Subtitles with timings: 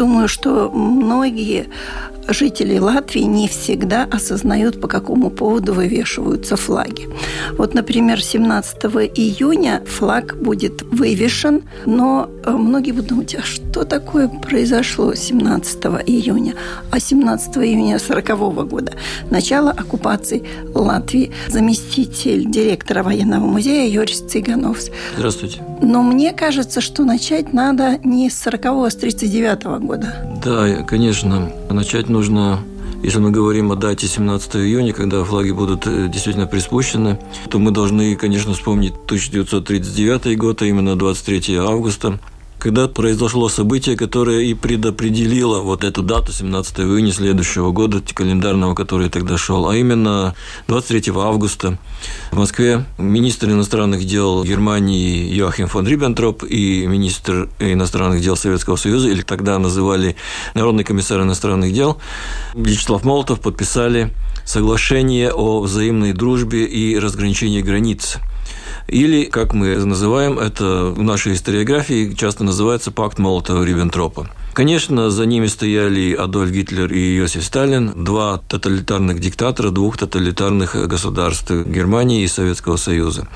[0.00, 1.68] Думаю, что многие
[2.28, 7.08] жители Латвии не всегда осознают, по какому поводу вывешиваются флаги.
[7.52, 8.76] Вот, например, 17
[9.14, 16.54] июня флаг будет вывешен, но э, многие будут думать, а что такое произошло 17 июня?
[16.90, 18.92] А 17 июня 40 года,
[19.30, 20.44] начало оккупации
[20.74, 24.90] Латвии, заместитель директора военного музея Юрий Цыгановс.
[25.16, 25.60] Здравствуйте.
[25.82, 30.14] Но мне кажется, что начать надо не с 40 а с 39 года.
[30.44, 31.52] Да, конечно.
[31.70, 32.60] Начать нужно
[33.02, 37.70] если мы говорим о дате 17 июня, когда флаги будут э, действительно приспущены, то мы
[37.70, 42.18] должны, конечно, вспомнить 1939 год, а именно 23 августа,
[42.60, 49.08] когда произошло событие, которое и предопределило вот эту дату 17 июня следующего года, календарного, который
[49.08, 50.34] тогда шел, а именно
[50.68, 51.78] 23 августа.
[52.30, 59.08] В Москве министр иностранных дел Германии Йоахим фон Риббентроп и министр иностранных дел Советского Союза,
[59.08, 60.16] или тогда называли
[60.54, 61.98] Народный комиссар иностранных дел,
[62.54, 64.12] Вячеслав Молотов подписали
[64.44, 68.18] соглашение о взаимной дружбе и разграничении границ
[68.90, 74.28] или, как мы называем это в нашей историографии, часто называется пакт Молотова-Риббентропа.
[74.52, 81.50] Конечно, за ними стояли Адольф Гитлер и Иосиф Сталин, два тоталитарных диктатора двух тоталитарных государств
[81.50, 83.28] Германии и Советского Союза.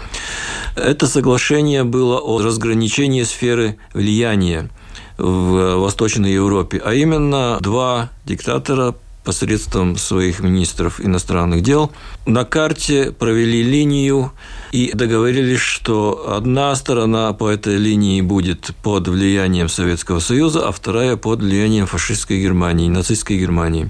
[0.75, 4.71] Это соглашение было о разграничении сферы влияния
[5.17, 11.93] в Восточной Европе, а именно два диктатора посредством своих министров иностранных дел
[12.27, 14.33] на карте провели линию
[14.75, 21.17] и договорились, что одна сторона по этой линии будет под влиянием Советского Союза, а вторая
[21.17, 23.89] под влиянием фашистской Германии, нацистской Германии.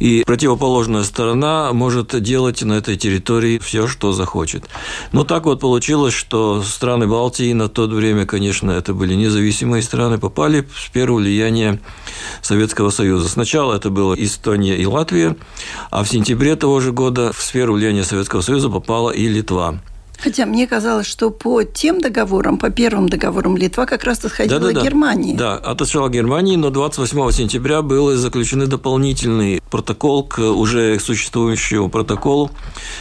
[0.00, 4.66] И противоположная сторона может делать на этой территории все, что захочет.
[5.12, 10.18] Но так вот получилось, что страны Балтии на то время, конечно, это были независимые страны,
[10.18, 11.80] попали в сферу влияния
[12.42, 13.30] Советского Союза.
[13.30, 15.36] Сначала это было Эстония и Латвия,
[15.90, 19.80] а в сентябре того же года в сферу влияния Советского Союза попала и Литва.
[20.22, 24.68] Хотя мне казалось, что по тем договорам, по первым договорам Литва как раз отходила да,
[24.68, 24.82] да, да.
[24.82, 25.36] Германии.
[25.36, 32.50] Да, отошла Германии, но 28 сентября был заключен дополнительный протокол к уже существующему протоколу,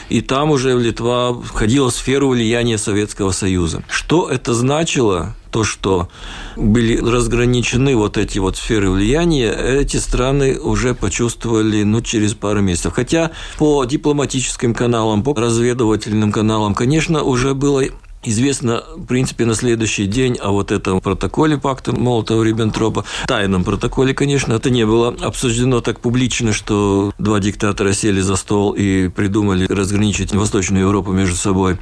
[0.10, 3.84] и там уже Литва входила в сферу влияния Советского Союза.
[3.88, 5.36] Что это значило?
[5.52, 6.10] То, что
[6.56, 12.94] были разграничены вот эти вот сферы влияния, эти страны уже почувствовали ну, через пару месяцев.
[12.94, 17.84] Хотя по дипломатическим каналам, по разведывательным каналам, конечно, уже было
[18.24, 23.04] Известно, в принципе, на следующий день о вот этом протоколе пакта Молотова-Риббентропа.
[23.26, 28.74] Тайном протоколе, конечно, это не было обсуждено так публично, что два диктатора сели за стол
[28.74, 31.80] и придумали разграничить Восточную Европу между собой.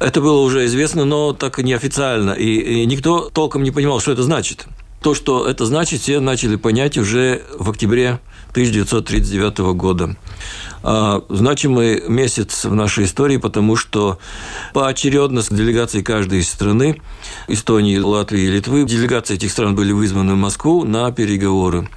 [0.00, 4.22] Это было уже известно, но так неофициально, и, и никто толком не понимал, что это
[4.22, 4.66] значит.
[5.00, 8.20] То, что это значит, все начали понять уже в октябре
[8.50, 10.16] 1939 года.
[10.82, 14.18] А, значимый месяц в нашей истории, потому что
[14.72, 17.00] поочередно с делегацией каждой из страны,
[17.48, 21.88] Эстонии, Латвии и Литвы, делегации этих стран были вызваны в Москву на переговоры.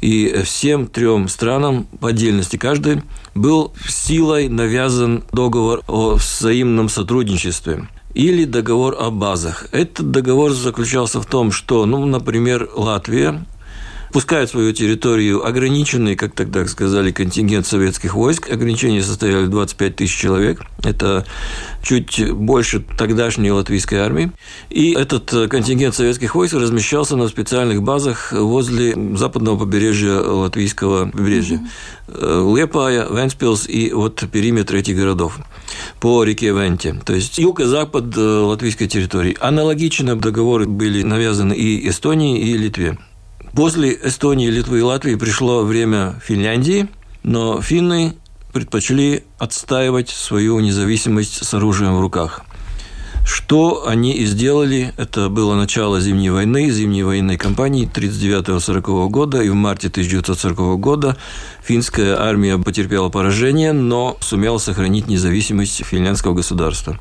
[0.00, 3.02] И всем трем странам по отдельности каждой
[3.34, 9.66] был силой навязан договор о взаимном сотрудничестве или договор о базах.
[9.72, 13.44] Этот договор заключался в том, что, ну, например, Латвия
[14.14, 18.48] пускают свою территорию ограниченный, как тогда сказали, контингент советских войск.
[18.48, 20.60] Ограничения состояли 25 тысяч человек.
[20.84, 21.26] Это
[21.82, 24.30] чуть больше тогдашней латвийской армии.
[24.70, 31.68] И этот контингент советских войск размещался на специальных базах возле западного побережья латвийского побережья.
[32.06, 32.56] Mm-hmm.
[32.56, 35.40] Лепая, Венспилс и вот периметр этих городов
[35.98, 36.94] по реке Венте.
[37.04, 39.36] То есть юг и запад латвийской территории.
[39.40, 42.96] Аналогично договоры были навязаны и Эстонии, и Литве.
[43.54, 46.88] После Эстонии, Литвы и Латвии пришло время Финляндии,
[47.22, 48.16] но финны
[48.52, 52.40] предпочли отстаивать свою независимость с оружием в руках.
[53.24, 59.48] Что они и сделали, это было начало Зимней войны, Зимней военной кампании 1939-1940 года, и
[59.48, 61.16] в марте 1940 года
[61.62, 66.98] финская армия потерпела поражение, но сумела сохранить независимость финляндского государства.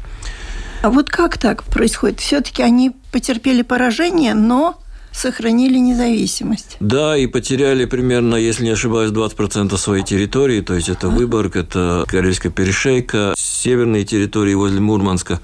[0.83, 2.19] А вот как так происходит?
[2.19, 4.82] Все-таки они потерпели поражение, но
[5.13, 6.77] сохранили независимость.
[6.79, 12.03] Да, и потеряли примерно, если не ошибаюсь, 20% своей территории, то есть это Выборг, это
[12.07, 15.39] Карельская перешейка, северные территории возле Мурманска.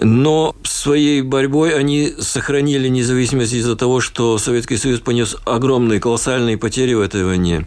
[0.00, 6.94] Но своей борьбой они сохранили независимость из-за того, что Советский Союз понес огромные, колоссальные потери
[6.94, 7.66] в этой войне.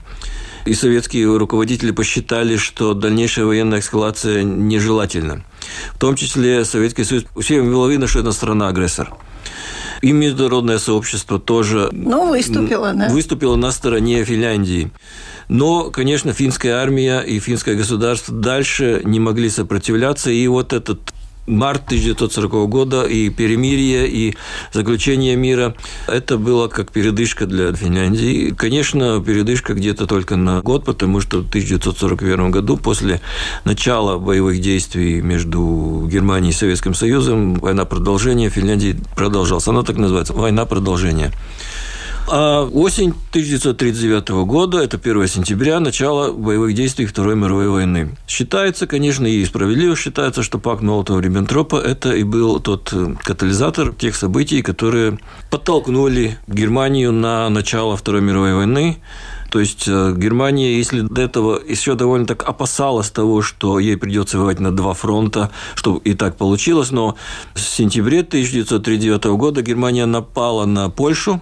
[0.65, 5.43] И советские руководители посчитали, что дальнейшая военная эскалация нежелательна.
[5.93, 9.13] В том числе Советский Союз всем было видно, что это страна-агрессор.
[10.01, 13.09] И международное сообщество тоже ну, выступило, да?
[13.09, 14.91] выступило на стороне Финляндии.
[15.47, 20.99] Но, конечно, финская армия и финское государство дальше не могли сопротивляться, и вот этот
[21.47, 24.35] март 1940 года и перемирие, и
[24.71, 25.75] заключение мира.
[26.07, 28.53] Это было как передышка для Финляндии.
[28.57, 33.21] Конечно, передышка где-то только на год, потому что в 1941 году, после
[33.63, 39.67] начала боевых действий между Германией и Советским Союзом, война продолжения Финляндии продолжалась.
[39.67, 41.31] Она так называется– война продолжения.
[42.27, 48.17] А осень 1939 года, это 1 сентября, начало боевых действий Второй мировой войны.
[48.27, 54.15] Считается, конечно, и справедливо считается, что пакт Молотова-Риббентропа– это и был тот э, катализатор тех
[54.15, 55.19] событий, которые
[55.51, 58.97] подтолкнули Германию на начало Второй мировой войны.
[59.51, 64.39] То есть э, Германия, если до этого еще довольно так опасалась того, что ей придется
[64.39, 67.15] воевать на два фронта, что и так получилось, но
[67.53, 71.39] в сентябре 1939 года Германия напала на Польшу,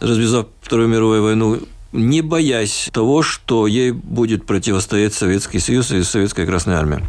[0.00, 1.58] развязав Вторую мировую войну,
[1.92, 7.02] не боясь того, что ей будет противостоять Советский Союз и Советская Красная Армия.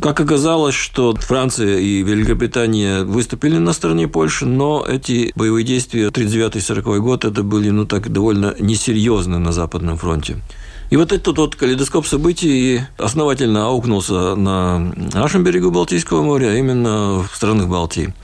[0.00, 6.98] Как оказалось, что Франция и Великобритания выступили на стороне Польши, но эти боевые действия 39-40
[6.98, 10.36] год это были ну, так довольно несерьезны на Западном фронте.
[10.90, 17.26] И вот этот вот калейдоскоп событий основательно аукнулся на нашем берегу Балтийского моря, а именно
[17.28, 18.14] в странах Балтии.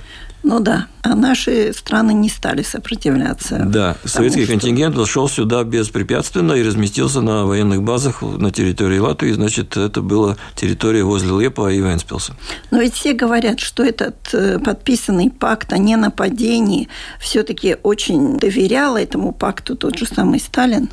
[0.43, 3.65] Ну да, а наши страны не стали сопротивляться.
[3.65, 4.53] Да, советский что...
[4.53, 10.37] контингент вошел сюда беспрепятственно и разместился на военных базах на территории Латвии, значит, это была
[10.57, 12.35] территория возле Лепа и Венспилса.
[12.71, 16.89] Но ведь все говорят, что этот э, подписанный пакт о ненападении
[17.21, 20.91] все-таки очень доверял этому пакту тот же самый Сталин.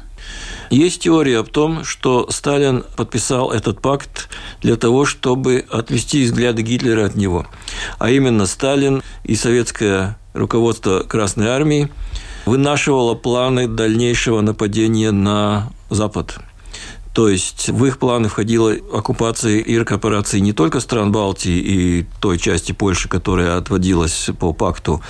[0.69, 4.29] Есть теория о том, что Сталин подписал этот пакт
[4.61, 7.47] для того, чтобы отвести взгляды Гитлера от него.
[7.97, 11.89] А именно Сталин и советское руководство Красной Армии
[12.45, 16.37] вынашивало планы дальнейшего нападения на Запад–
[17.13, 22.37] то есть в их планы входила оккупация и рекорпорации не только стран Балтии и той
[22.37, 25.01] части Польши, которая отводилась по пакту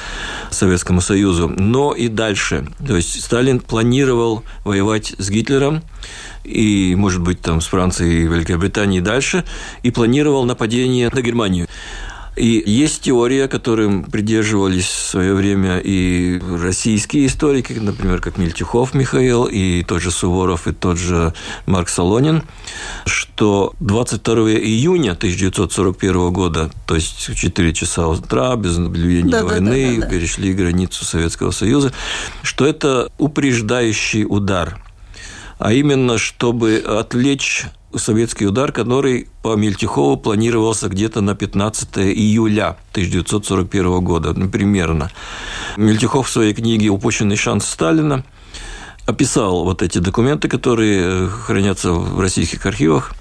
[0.49, 2.67] Советскому Союзу, но и дальше.
[2.85, 5.83] То есть Сталин планировал воевать с Гитлером
[6.43, 9.43] и, может быть, там с Францией и Великобританией дальше,
[9.83, 11.67] и планировал нападение на Германию.
[12.39, 19.43] И есть теория, которым придерживались в свое время и российские историки, например, как Мельтюхов Михаил,
[19.43, 21.33] и тот же Суворов, и тот же
[21.65, 22.43] Марк Солонин,
[23.05, 29.95] что 22 июня 1941 года, то есть в 4 часа утра, без объявления да, войны,
[29.95, 31.91] да, да, да, перешли границу Советского Союза,
[32.41, 34.79] что это упреждающий удар.
[35.57, 43.99] А именно, чтобы отвлечь советский удар, который по Мельтихову планировался где-то на 15 июля 1941
[44.01, 45.11] года, ну, примерно.
[45.77, 48.23] Мельтихов в своей книге «Упущенный шанс Сталина»
[49.05, 53.13] описал вот эти документы, которые хранятся в российских архивах.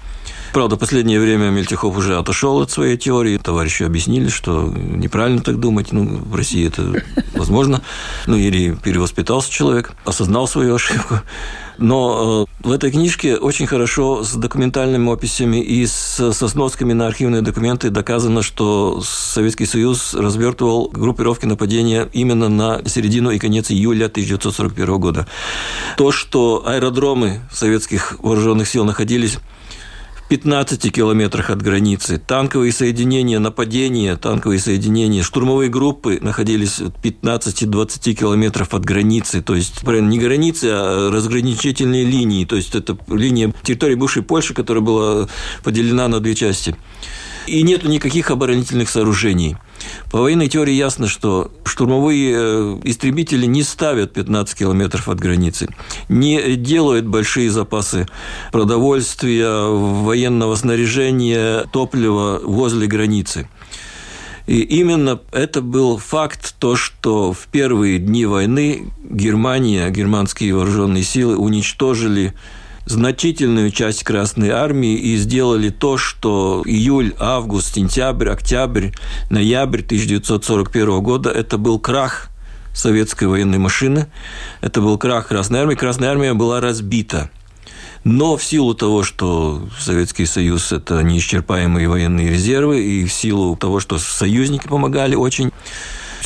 [0.53, 3.37] Правда, в последнее время Мельтихов уже отошел от своей теории.
[3.37, 5.91] Товарищи объяснили, что неправильно так думать.
[5.91, 7.03] Ну, в России это
[7.33, 7.81] возможно.
[8.25, 11.21] Ну, или перевоспитался человек, осознал свою ошибку.
[11.79, 17.07] Но э, в этой книжке очень хорошо с документальными описями и с, со сносками на
[17.07, 24.07] архивные документы доказано, что Советский Союз развертывал группировки нападения именно на середину и конец июля
[24.07, 25.27] 1941 года.
[25.95, 29.37] То, что аэродромы советских вооруженных сил находились
[30.29, 32.19] 15 километрах от границы.
[32.19, 39.41] Танковые соединения, нападения, танковые соединения, штурмовые группы находились в 15-20 километров от границы.
[39.41, 42.45] То есть, не границы, а разграничительные линии.
[42.45, 45.27] То есть, это линия территории бывшей Польши, которая была
[45.63, 46.75] поделена на две части
[47.47, 49.57] и нету никаких оборонительных сооружений.
[50.11, 55.69] По военной теории ясно, что штурмовые э, истребители не ставят 15 километров от границы,
[56.09, 58.07] не делают большие запасы
[58.51, 63.47] продовольствия, военного снаряжения, топлива возле границы.
[64.49, 71.37] И именно это был факт, то, что в первые дни войны Германия, германские вооруженные силы
[71.37, 72.33] уничтожили
[72.89, 78.89] значительную часть Красной Армии и сделали то, что июль, август, сентябрь, октябрь,
[79.29, 82.29] ноябрь 1941 года– это был крах
[82.73, 84.07] советской военной машины,
[84.61, 85.75] это был крах Красной Армии.
[85.75, 87.29] Красная Армия была разбита.
[88.03, 93.79] Но в силу того, что Советский Союз– это неисчерпаемые военные резервы, и в силу того,
[93.79, 95.51] что союзники помогали очень,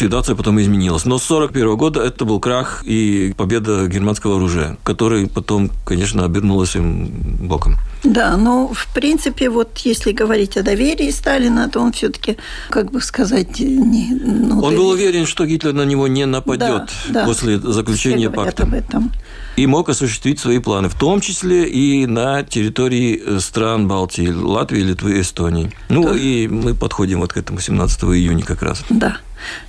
[0.03, 1.05] ситуация потом изменилась.
[1.05, 6.75] Но с 1941 года это был крах и победа германского оружия, который потом, конечно, обернулась
[6.75, 7.07] им
[7.47, 7.77] боком.
[8.03, 12.37] Да, но в принципе, вот если говорить о доверии Сталина, то он все-таки,
[12.69, 14.09] как бы сказать, не.
[14.13, 17.25] Ну, он был уверен, что Гитлер на него не нападет да, да.
[17.25, 18.63] после заключения пакта.
[18.63, 19.11] Об этом.
[19.55, 24.81] И мог осуществить свои планы, в том числе и на территории э, стран Балтии, Латвии,
[24.81, 25.71] Литвы, Эстонии.
[25.89, 26.15] Ну да.
[26.15, 28.83] и мы подходим вот к этому 17 июня как раз.
[28.89, 29.17] Да.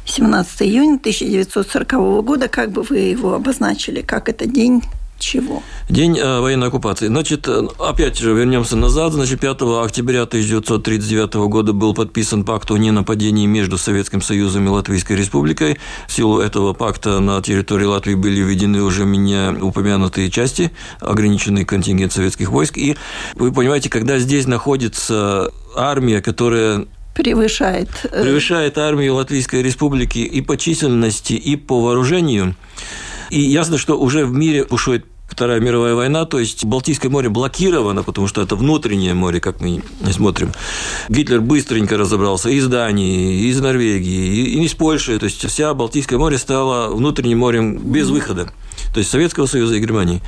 [0.06, 4.82] 17 июня 1940 года, как бы вы его обозначили, как это день
[5.18, 5.62] чего?
[5.88, 7.06] День э, военной оккупации.
[7.06, 9.12] Значит, э, опять же, вернемся назад.
[9.12, 15.14] Значит, 5 октября 1939 года был подписан пакт о ненападении между Советским Союзом и Латвийской
[15.16, 15.78] Республикой.
[16.08, 22.12] В силу этого пакта на территории Латвии были введены уже меня упомянутые части, ограниченный контингент
[22.12, 22.76] советских войск.
[22.76, 22.96] И
[23.34, 27.88] вы понимаете, когда здесь находится армия, которая превышает...
[28.10, 32.54] Э, превышает армию Латвийской Республики и по численности, и по вооружению.
[33.34, 38.04] И ясно, что уже в мире бушует Вторая мировая война, то есть Балтийское море блокировано,
[38.04, 40.52] потому что это внутреннее море, как мы не смотрим.
[41.08, 45.18] Гитлер быстренько разобрался из Дании, из Норвегии, и из Польши.
[45.18, 48.52] То есть вся Балтийское море стало внутренним морем без выхода
[48.92, 50.22] то есть Советского Союза и Германии.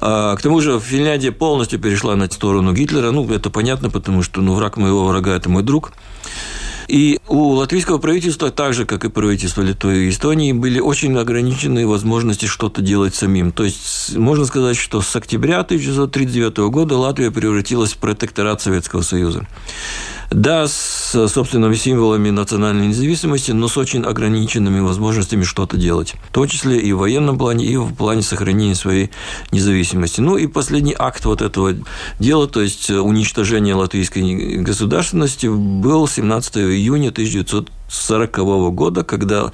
[0.00, 3.10] А, к тому же Финляндия полностью перешла на сторону Гитлера.
[3.10, 5.92] Ну, это понятно, потому что ну, враг моего врага– это мой друг.
[6.88, 11.86] И у латвийского правительства, так же, как и правительство Литвы и Эстонии, были очень ограниченные
[11.86, 13.52] возможности что-то делать самим.
[13.52, 19.46] То есть, можно сказать, что с октября 1939 года Латвия превратилась в протекторат Советского Союза.
[20.30, 26.14] Да, с собственными символами национальной независимости, но с очень ограниченными возможностями что-то делать.
[26.30, 29.10] В том числе и в военном плане, и в плане сохранения своей
[29.52, 30.20] независимости.
[30.20, 31.74] Ну и последний акт вот этого
[32.18, 38.36] дела, то есть уничтожение латвийской государственности, был 17 июня 1940
[38.74, 39.52] года, когда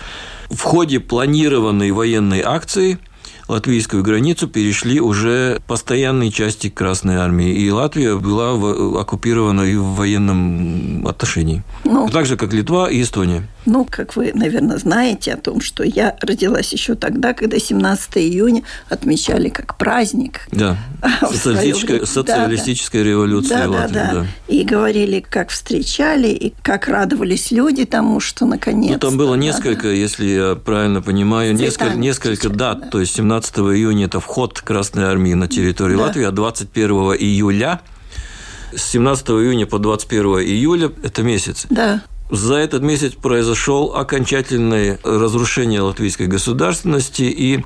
[0.51, 2.99] в ходе планированной военной акции–
[3.49, 8.53] латвийскую границу перешли уже постоянные части Красной Армии, и Латвия была
[9.01, 11.63] оккупирована и в военном отношении.
[11.85, 13.49] Ну, так же, как Литва и Эстония.
[13.65, 18.63] Ну, как вы, наверное, знаете о том, что я родилась еще тогда, когда 17 июня
[18.89, 20.41] отмечали как праздник.
[20.51, 20.77] Да,
[21.21, 23.95] социалистическая, социалистическая да, революция да, в Латвии.
[23.95, 24.27] Да, да.
[24.49, 29.85] И говорили, как встречали, и как радовались люди тому, что наконец Ну, там было несколько,
[29.85, 29.91] да.
[29.91, 32.81] если я правильно понимаю, несколько, несколько дат.
[32.81, 32.87] Да.
[32.89, 36.05] То есть 17 июня– это вход Красной Армии на территорию да.
[36.05, 37.81] Латвии, а 21 июля
[38.75, 41.67] с 17 июня по 21 июля– это месяц.
[41.71, 42.03] Да.
[42.33, 47.63] За этот месяц произошел окончательное разрушение латвийской государственности и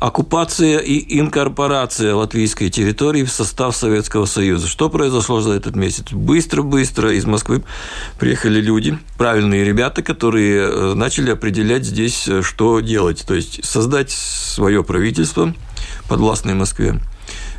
[0.00, 4.66] оккупация и инкорпорация латвийской территории в состав Советского Союза.
[4.66, 6.06] Что произошло за этот месяц?
[6.10, 7.62] Быстро-быстро из Москвы
[8.18, 13.24] приехали люди, правильные ребята, которые э, начали определять здесь, э, что делать.
[13.24, 15.54] То есть создать свое правительство
[16.08, 17.00] подвластное Москве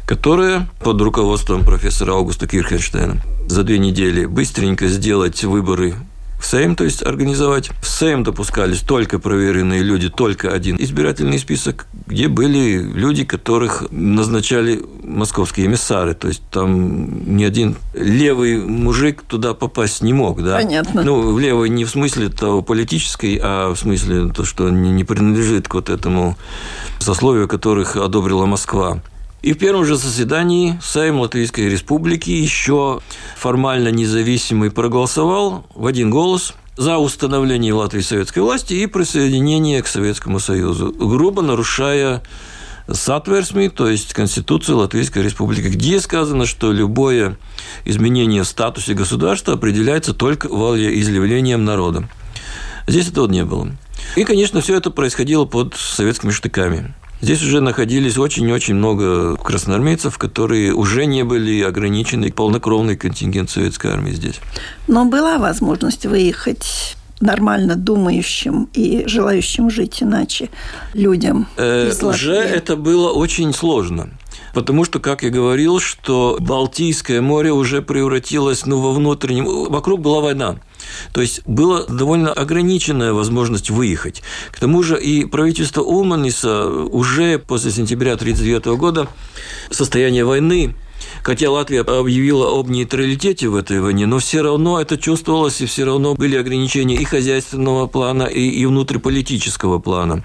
[0.05, 5.95] которое под руководством профессора Аугуста Кирхенштейна за две недели быстренько сделать выборы
[6.45, 7.71] Сейм, то есть организовать.
[7.81, 14.81] В Сейм допускались только проверенные люди, только один избирательный список, где были люди, которых назначали
[15.03, 16.13] московские эмиссары.
[16.13, 20.43] То есть там ни один левый мужик туда попасть не мог.
[20.43, 20.57] Да?
[20.57, 21.03] Понятно.
[21.03, 25.73] Ну, левый не в смысле того политической, а в смысле то, что не принадлежит к
[25.73, 26.37] вот этому
[26.99, 29.01] сословию, которых одобрила Москва.
[29.45, 33.01] И в первом же заседании Сайм Латвийской Республики еще
[33.37, 40.39] формально независимый проголосовал в один голос за установление Латвии советской власти и присоединение к Советскому
[40.39, 42.23] Союзу, грубо нарушая
[42.91, 47.37] Сатверсми, то есть Конституцию Латвийской Республики, где сказано, что любое
[47.83, 52.09] изменение в статусе государства определяется только волеизъявлением народа.
[52.87, 53.69] Здесь этого не было.
[54.15, 56.95] И, конечно, все это происходило под советскими штыками.
[57.21, 64.11] Здесь уже находились очень-очень много красноармейцев, которые уже не были ограничены полнокровный контингент советской армии
[64.11, 64.39] здесь.
[64.87, 70.49] Но была возможность выехать нормально думающим и желающим жить иначе
[70.93, 71.47] людям.
[71.57, 74.09] Э, уже это было очень сложно.
[74.53, 79.45] Потому что, как я говорил, что Балтийское море уже превратилось ну, во внутреннем...
[79.45, 80.57] Вокруг была война.
[81.13, 84.21] То есть была довольно ограниченная возможность выехать.
[84.51, 89.07] К тому же и правительство Улманиса уже после сентября 1939 года
[89.71, 90.75] состояние войны
[91.23, 95.83] Хотя Латвия объявила об нейтралитете в этой войне, но все равно это чувствовалось, и все
[95.85, 100.23] равно были ограничения и хозяйственного плана, и, и внутриполитического плана.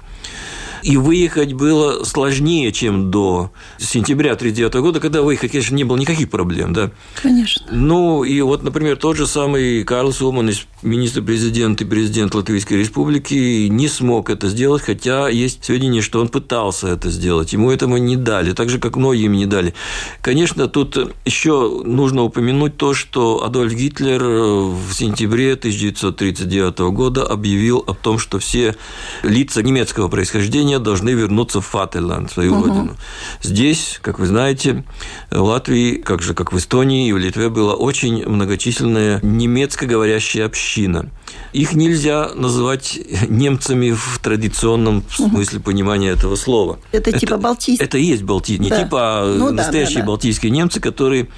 [0.82, 6.30] И выехать было сложнее, чем до сентября 1939 года, когда выехать, конечно, не было никаких
[6.30, 6.72] проблем.
[6.72, 6.90] Да?
[7.22, 7.66] Конечно.
[7.70, 10.50] Ну, и вот, например, тот же самый Карл Сулман,
[10.82, 16.88] министр-президент и президент Латвийской Республики, не смог это сделать, хотя есть сведения, что он пытался
[16.88, 17.52] это сделать.
[17.52, 19.74] Ему этому не дали, так же, как многие им не дали.
[20.22, 27.94] Конечно, тут еще нужно упомянуть то, что Адольф Гитлер в сентябре 1939 года объявил о
[27.94, 28.76] том, что все
[29.22, 32.66] лица немецкого происхождения Армения должны вернуться в Фатерланд, свою угу.
[32.66, 32.96] родину.
[33.42, 34.84] Здесь, как вы знаете,
[35.30, 41.10] в Латвии, как же как в Эстонии и в Литве, была очень многочисленная немецкоговорящая община.
[41.52, 42.98] Их нельзя называть
[43.28, 46.78] немцами в традиционном смысле понимания этого слова.
[46.92, 47.86] Это, это типа балтийские.
[47.86, 48.84] Это и есть балтийцы, не да.
[48.84, 50.06] типа а ну, настоящие да, да, да.
[50.08, 51.28] балтийские немцы, которые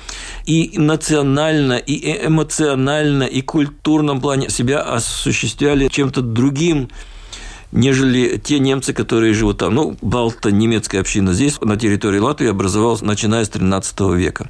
[0.46, 6.88] и национально, и эмоционально, и культурном плане себя осуществляли чем-то другим,
[7.73, 9.75] нежели те немцы, которые живут там.
[9.75, 14.49] Ну, Балта, немецкая община здесь, на территории Латвии, образовалась начиная с 13 века.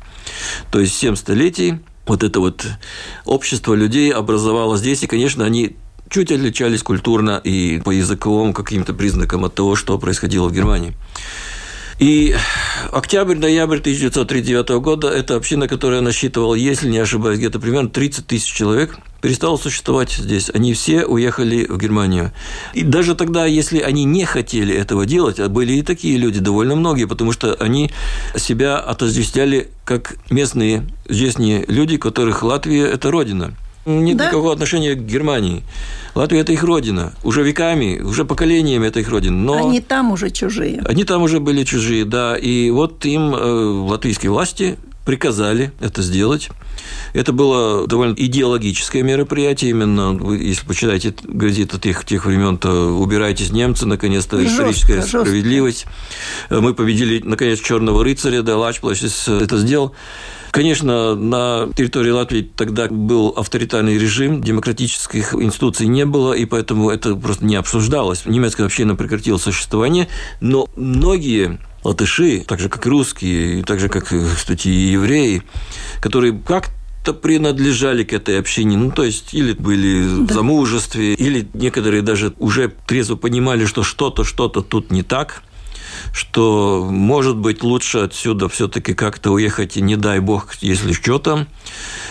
[0.70, 2.66] То есть, 7 столетий вот это вот
[3.24, 5.76] общество людей образовалось здесь, и, конечно, они
[6.08, 10.94] чуть отличались культурно и по языковым каким-то признакам от того, что происходило в Германии.
[11.98, 12.34] И
[12.90, 18.98] октябрь-ноябрь 1939 года эта община, которая насчитывала, если не ошибаюсь, где-то примерно 30 тысяч человек,
[19.20, 20.50] перестала существовать здесь.
[20.52, 22.32] Они все уехали в Германию.
[22.74, 26.74] И даже тогда, если они не хотели этого делать, а были и такие люди, довольно
[26.74, 27.90] многие, потому что они
[28.36, 34.26] себя отождествляли как местные здешние люди, которых Латвия– это родина– нет да?
[34.26, 35.62] никакого отношения к Германии.
[36.14, 37.12] Латвия– это их родина.
[37.24, 39.36] Уже веками, уже поколениями это их родина.
[39.36, 40.82] Но они там уже чужие.
[40.84, 42.36] Они там уже были чужие, да.
[42.36, 46.50] И вот им э, латвийские власти приказали это сделать.
[47.12, 49.70] Это было довольно идеологическое мероприятие.
[49.70, 55.20] Именно, вы, если почитаете газеты тех, тех времен, то убирайтесь немцы, наконец-то жестко, историческая жестко.
[55.20, 55.86] справедливость.
[56.50, 59.94] Мы победили, наконец, черного рыцаря, да, Лачплащ это сделал.
[60.52, 67.16] Конечно, на территории Латвии тогда был авторитарный режим, демократических институций не было, и поэтому это
[67.16, 68.26] просто не обсуждалось.
[68.26, 70.08] Немецкая община прекратила существование,
[70.42, 75.42] но многие латыши, так же, как и русские, так же, как, кстати, и евреи,
[76.02, 76.68] которые как
[77.02, 80.34] то принадлежали к этой общине, ну, то есть, или были да.
[80.34, 85.42] в замужестве, или некоторые даже уже трезво понимали, что что-то, что-то тут не так,
[86.12, 91.46] что, может быть, лучше отсюда все-таки как-то уехать, и не дай бог, если что там.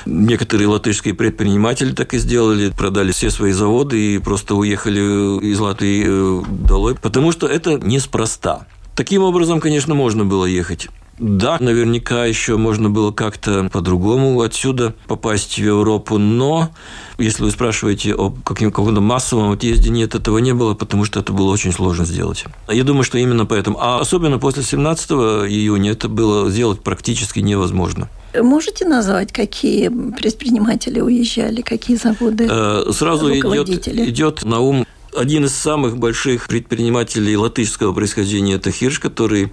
[0.05, 4.99] Некоторые латышские предприниматели так и сделали, продали все свои заводы и просто уехали
[5.45, 8.65] из Латвии э, долой, потому что это неспроста.
[8.95, 10.89] Таким образом, конечно, можно было ехать.
[11.19, 16.71] Да, наверняка еще можно было как-то по-другому отсюда попасть в Европу, но
[17.19, 21.51] если вы спрашиваете о каком-то массовом отъезде, нет, этого не было, потому что это было
[21.51, 22.45] очень сложно сделать.
[22.67, 23.77] Я думаю, что именно поэтому.
[23.79, 28.09] А особенно после 17 июня это было сделать практически невозможно.
[28.39, 32.47] Можете назвать, какие предприниматели уезжали, какие заводы?
[32.49, 38.99] Э, сразу идет, идет на ум один из самых больших предпринимателей латышского происхождения– это Хирш,
[38.99, 39.51] который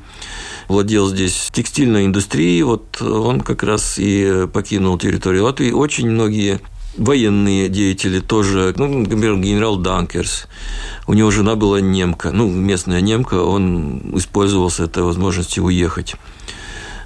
[0.68, 2.62] владел здесь текстильной индустрией.
[2.62, 5.70] Вот он как раз и покинул территорию Латвии.
[5.70, 6.60] Очень многие
[6.98, 10.46] военные деятели тоже, ну, например, генерал Данкерс,
[11.06, 16.16] у него жена была немка, ну, местная немка, он использовался этой возможностью уехать.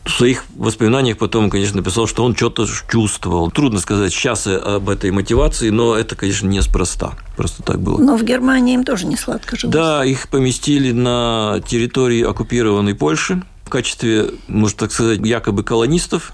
[0.04, 3.52] В своих воспоминаниях потом, конечно, написал, что он что-то чувствовал.
[3.52, 7.12] Трудно сказать сейчас об этой мотивации, но это, конечно, неспроста.
[7.36, 7.98] Просто так было.
[7.98, 9.72] Но в Германии им тоже не сладко жилось.
[9.72, 13.42] Да, их поместили на территории оккупированной Польши
[13.72, 16.32] качестве, можно так сказать, якобы колонистов.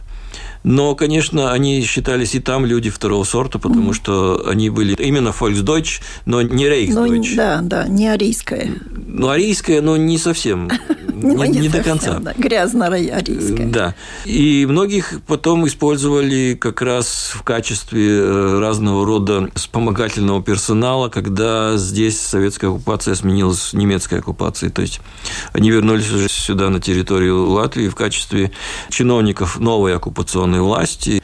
[0.64, 3.94] Но, конечно, они считались и там люди второго сорта, потому mm-hmm.
[3.94, 6.66] что они были именно Volksdeutsch, но не.
[6.90, 8.68] Ну, да, да, не арийская.
[8.90, 10.68] Ну, арийская, но не совсем.
[11.22, 12.18] Не, не, не до конца.
[12.18, 13.66] Да, грязно-арийская.
[13.66, 13.94] Да.
[14.24, 22.20] И многих потом использовали как раз в качестве э, разного рода вспомогательного персонала, когда здесь
[22.20, 24.70] советская оккупация сменилась немецкой оккупацией.
[24.70, 25.00] То есть
[25.52, 28.50] они вернулись уже сюда, на территорию Латвии, в качестве
[28.90, 31.22] чиновников новой оккупационной власти,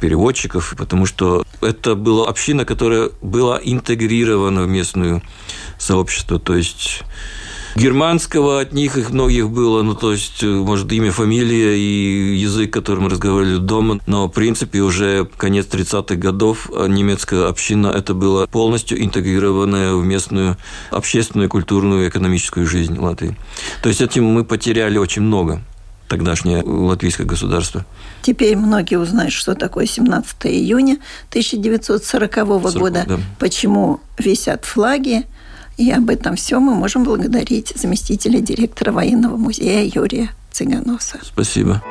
[0.00, 5.22] переводчиков, потому что это была община, которая была интегрирована в местную
[5.78, 6.38] сообщество.
[6.38, 7.02] То есть
[7.74, 13.08] Германского от них их многих было, ну, то есть, может, имя, фамилия и язык, которым
[13.08, 19.94] разговаривали дома, но, в принципе, уже конец 30-х годов немецкая община это было полностью интегрированная
[19.94, 20.56] в местную
[20.90, 23.36] общественную, культурную и экономическую жизнь Латвии.
[23.82, 25.62] То есть этим мы потеряли очень много
[26.08, 27.86] тогдашнее латвийское государство.
[28.20, 30.98] Теперь многие узнают, что такое 17 июня
[31.30, 33.18] 1940 40, года, да.
[33.38, 35.24] почему висят флаги,
[35.82, 41.18] и об этом все мы можем благодарить заместителя директора военного музея Юрия Цыганоса.
[41.22, 41.82] Спасибо.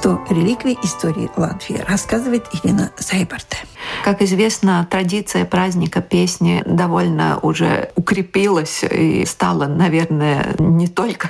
[0.00, 3.58] что реликвии истории Латвии рассказывает Ирина Зайбарте.
[4.02, 11.28] Как известно, традиция праздника песни довольно уже укрепилась и стала, наверное, не только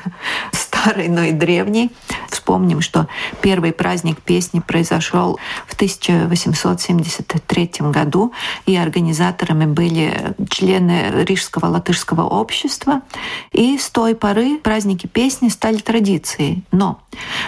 [0.81, 1.91] старой, но и древней.
[2.31, 3.07] Вспомним, что
[3.41, 8.33] первый праздник песни произошел в 1873 году,
[8.67, 13.03] и организаторами были члены Рижского латышского общества.
[13.53, 16.65] И с той поры праздники песни стали традицией.
[16.73, 17.01] Но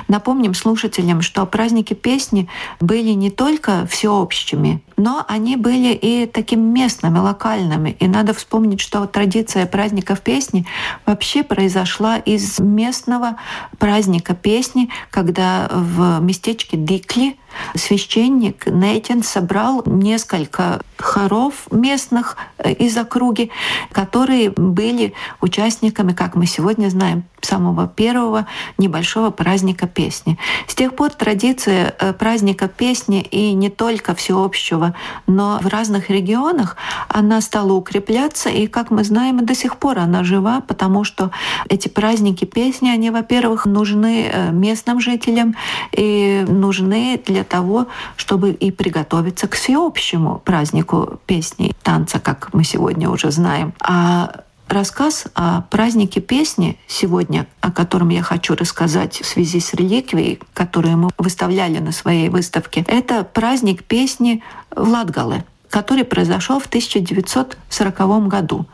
[0.09, 2.49] напомним слушателям, что праздники песни
[2.81, 7.97] были не только всеобщими, но они были и такими местными, локальными.
[8.01, 10.67] И надо вспомнить, что традиция праздников песни
[11.07, 13.37] вообще произошла из местного
[13.79, 17.37] праздника песни, когда в местечке Дикли
[17.75, 23.51] священник Нейтин собрал несколько хоров местных э, из округи,
[23.91, 28.47] которые были участниками, как мы сегодня знаем, самого первого
[28.79, 30.39] небольшого праздника песни.
[30.67, 34.95] С тех пор традиция э, праздника песни и не только всеобщего,
[35.27, 36.77] но в разных регионах
[37.09, 41.31] она стала укрепляться, и, как мы знаем, до сих пор она жива, потому что
[41.69, 45.57] эти праздники песни, они, во-первых, нужны э, местным жителям
[45.93, 53.09] и нужны для того, чтобы и приготовиться к всеобщему празднику песни танца, как мы сегодня
[53.09, 53.75] уже знаем.
[53.81, 60.41] А Рассказ о празднике песни сегодня, о котором я хочу рассказать в связи с реликвией,
[60.55, 64.43] которую мы выставляли на своей выставке, это праздник песни
[64.75, 68.67] в Латгале который произошел в 1940 году.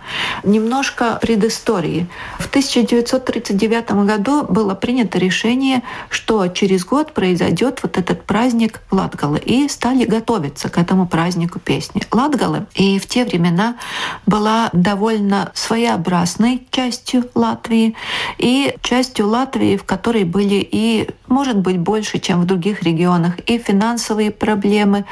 [0.43, 2.09] Немножко предыстории.
[2.41, 9.69] В 1939 году было принято решение, что через год произойдет вот этот праздник Латгалы, и
[9.69, 12.03] стали готовиться к этому празднику песни.
[12.11, 13.77] Латгалы и в те времена
[14.27, 17.95] была довольно своеобразной частью Латвии
[18.39, 23.59] и частью Латвии, в которой были и, может быть, больше, чем в других регионах, и
[23.59, 25.05] финансовые проблемы,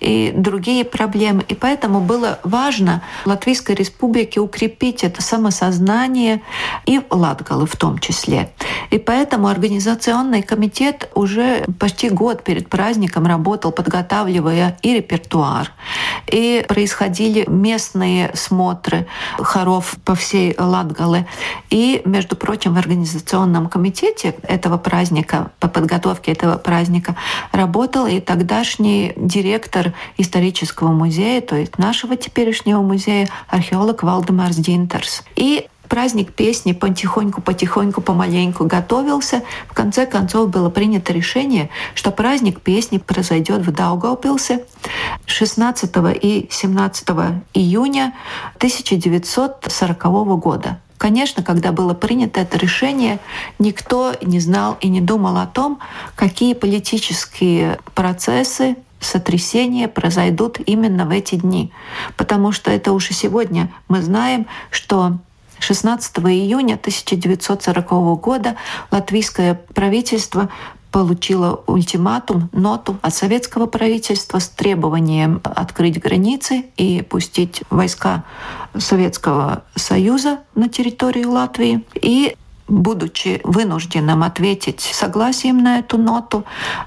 [0.00, 1.42] и другие проблемы, проблем.
[1.48, 6.42] И поэтому было важно Латвийской Республике укрепить это самосознание
[6.86, 8.50] и Латгалы в том числе.
[8.90, 15.72] И поэтому организационный комитет уже почти год перед праздником работал, подготавливая и репертуар,
[16.30, 19.06] и происходили местные смотры
[19.38, 21.26] хоров по всей Латгале.
[21.70, 27.14] И, между прочим, в организационном комитете этого праздника, по подготовке этого праздника
[27.52, 35.22] работал и тогдашний директор исторического музея то есть нашего теперешнего музея, археолог Валдемарс Динтерс.
[35.36, 39.42] И праздник песни потихоньку-потихоньку, помаленьку готовился.
[39.68, 44.64] В конце концов было принято решение, что праздник песни произойдет в Даугавпилсе
[45.26, 47.08] 16 и 17
[47.54, 48.14] июня
[48.56, 50.02] 1940
[50.40, 50.80] года.
[51.02, 53.18] Конечно, когда было принято это решение,
[53.58, 55.80] никто не знал и не думал о том,
[56.14, 61.72] какие политические процессы сотрясения произойдут именно в эти дни.
[62.16, 65.18] Потому что это уже сегодня мы знаем, что
[65.58, 68.54] 16 июня 1940 года
[68.92, 70.50] латвийское правительство
[70.92, 78.24] получило ультиматум, ноту от советского правительства с требованием открыть границы и пустить войска
[78.76, 81.84] Советского Союза на территорию Латвии.
[81.94, 82.36] И
[82.68, 86.44] будучи вынужденным ответить согласием на эту ноту,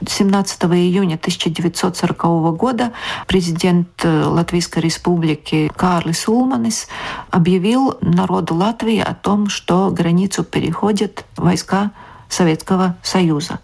[0.07, 2.23] 17 июня 1940
[2.55, 2.91] года
[3.27, 6.87] президент э, Латвийской республики Карлис Улманис
[7.29, 11.91] объявил народу Латвии о том, что границу переходят войска
[12.29, 13.59] Советского Союза.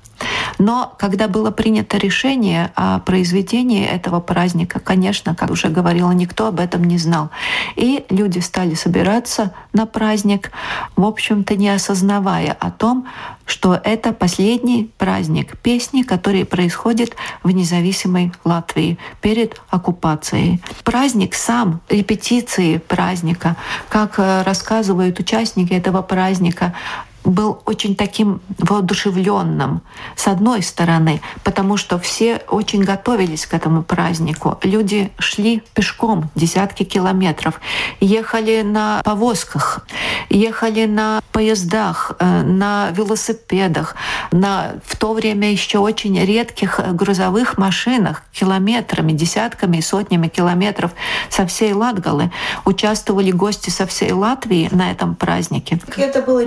[0.58, 6.60] Но когда было принято решение о произведении этого праздника, конечно, как уже говорила, никто об
[6.60, 7.30] этом не знал.
[7.76, 10.52] И люди стали собираться на праздник,
[10.95, 13.08] в общем-то, не осознавая о том,
[13.45, 20.62] что это последний праздник песни, который происходит в независимой Латвии перед оккупацией.
[20.84, 23.58] Праздник сам, репетиции праздника,
[23.89, 26.74] как э, рассказывают участники этого праздника,
[27.23, 29.81] был очень таким воодушевленным,
[30.15, 34.57] с одной стороны, потому что все очень готовились к этому празднику.
[34.63, 37.60] Люди шли пешком десятки километров,
[37.99, 39.86] ехали на повозках,
[40.29, 43.95] ехали на поездах, э, на велосипедах,
[44.31, 50.91] на в то время еще очень редких грузовых машинах километрами, десятками и сотнями километров
[51.29, 52.31] со всей Латгалы.
[52.65, 55.79] Участвовали гости со всей Латвии на этом празднике.
[55.97, 56.43] Это было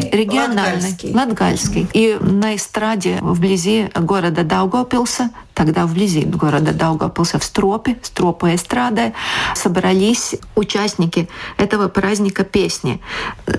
[0.00, 0.10] региональный.
[0.10, 1.12] Региональный.
[1.12, 1.12] Латгальский.
[1.14, 1.88] Латгальский.
[1.92, 9.14] И на эстраде вблизи города Даугавпилса тогда вблизи города Даугавпилса в Стропе, Стропа эстрады,
[9.54, 13.00] собрались участники этого праздника песни.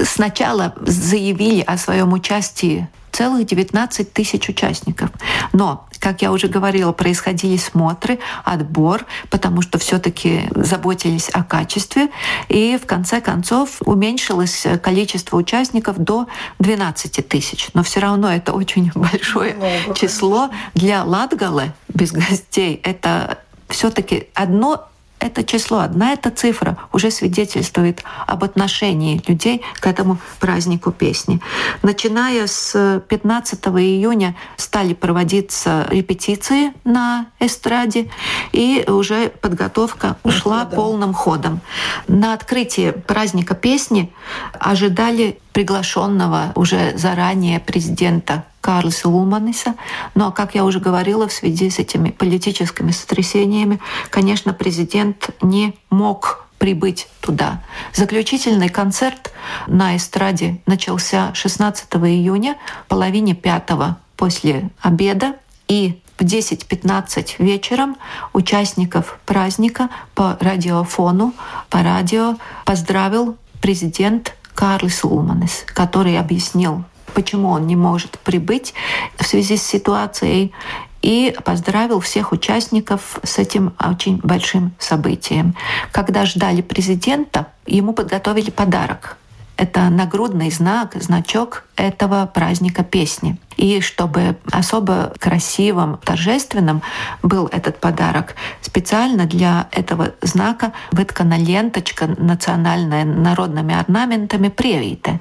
[0.03, 5.09] Сначала заявили о своем участии целых 19 тысяч участников.
[5.51, 12.09] Но, как я уже говорила, происходили смотры, отбор, потому что все-таки заботились о качестве.
[12.47, 16.27] И в конце концов уменьшилось количество участников до
[16.59, 17.69] 12 тысяч.
[17.73, 20.49] Но все равно это очень большое Много, число.
[20.75, 28.43] Для Латгалы без гостей это все-таки одно это число, одна эта цифра уже свидетельствует об
[28.43, 31.41] отношении людей к этому празднику песни.
[31.81, 38.09] Начиная с 15 июня стали проводиться репетиции на эстраде,
[38.51, 41.61] и уже подготовка ушла полным ходом.
[42.07, 44.13] На открытие праздника песни
[44.59, 49.75] ожидали приглашенного уже заранее президента Карлса Луманиса.
[50.13, 56.45] Но, как я уже говорила, в связи с этими политическими сотрясениями, конечно, президент не мог
[56.57, 57.63] прибыть туда.
[57.93, 59.31] Заключительный концерт
[59.67, 62.57] на эстраде начался 16 июня,
[62.89, 65.35] половине пятого после обеда.
[65.69, 67.95] И в 10-15 вечером
[68.33, 71.33] участников праздника по радиофону,
[71.69, 76.83] по радио поздравил президент Карлис Улманес, который объяснил,
[77.17, 78.75] почему он не может прибыть
[79.17, 80.53] в связи с ситуацией,
[81.01, 85.55] и поздравил всех участников с этим очень большим событием.
[85.91, 89.17] Когда ждали президента, ему подготовили подарок
[89.57, 93.37] это нагрудный знак, значок этого праздника песни.
[93.55, 96.83] И чтобы особо красивым, торжественным
[97.23, 105.19] был этот подарок, специально для этого знака выткана ленточка национальная народными орнаментами превиты.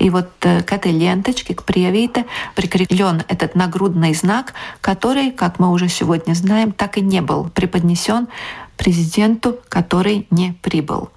[0.00, 5.70] И вот э, к этой ленточке, к превите, прикреплен этот нагрудный знак, который, как мы
[5.70, 8.26] уже сегодня знаем, так и не был преподнесен
[8.76, 11.10] президенту, который не прибыл.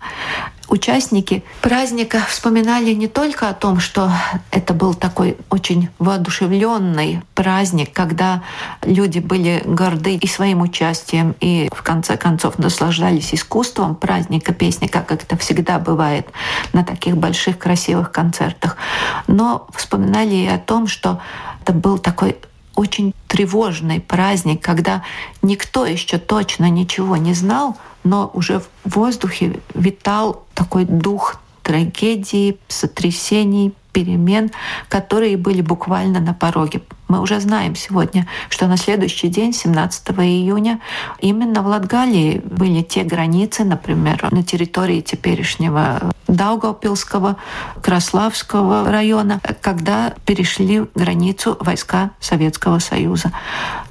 [0.70, 4.12] Участники праздника вспоминали не только о том, что
[4.52, 8.44] это был такой очень воодушевленный праздник, когда
[8.84, 14.54] люди были горды и своим участием, и в конце концов наслаждались искусством праздника.
[14.54, 16.28] Песни, как это всегда бывает
[16.72, 18.78] на таких больших красивых концертах,
[19.26, 21.20] но вспоминали и о том, что
[21.64, 22.38] это был такой
[22.76, 25.04] очень тревожный праздник, когда
[25.42, 33.74] никто еще точно ничего не знал, но уже в воздухе витал такой дух трагедии, сотрясений,
[33.94, 34.52] перемен,
[34.90, 36.82] которые были буквально на пороге.
[37.10, 40.80] Мы уже знаем сегодня, что на следующий день, 17 июня,
[41.20, 47.38] именно в Латгалии были те границы, например, на территории теперешнего Даугавпилского,
[47.82, 53.32] Краславского района, когда перешли границу войска Советского Союза.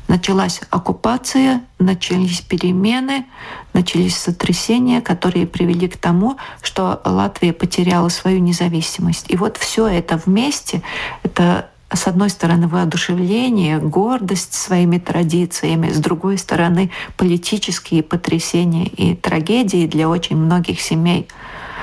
[0.07, 3.27] Началась оккупация, начались перемены,
[3.75, 9.27] начались сотрясения, которые привели к тому, что Латвия потеряла свою независимость.
[9.29, 10.83] И вот все это вместе,
[11.25, 19.87] это с одной стороны, воодушевление, гордость своими традициями, с другой стороны, политические потрясения и трагедии
[19.87, 21.29] для очень многих семей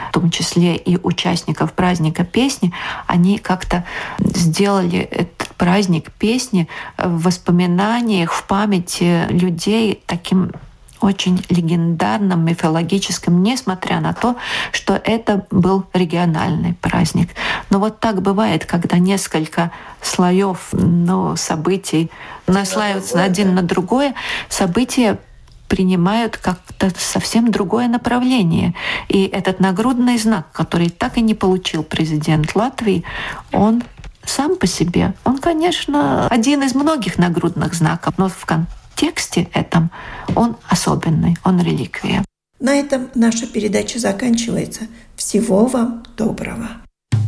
[0.09, 2.71] в том числе и участников праздника песни,
[3.05, 3.83] они как-то
[4.19, 10.51] сделали этот праздник песни в воспоминаниях, в памяти людей таким
[11.01, 14.35] очень легендарным, мифологическим, несмотря на то,
[14.71, 17.29] что это был региональный праздник.
[17.69, 22.11] Но вот так бывает, когда несколько слоев ну, событий
[22.47, 24.13] наслаиваются один на другое,
[24.49, 25.19] события
[25.67, 28.75] принимают как-то совсем другое направление.
[29.07, 33.03] И этот нагрудный знак, который так и не получил президент Латвии,
[33.51, 33.83] он
[34.23, 38.45] сам по себе, он, конечно, один из многих нагрудных знаков, но в
[38.95, 39.91] тексте этом
[40.35, 42.23] он особенный, он реликвия.
[42.59, 44.87] На этом наша передача заканчивается.
[45.15, 46.84] Всего вам доброго!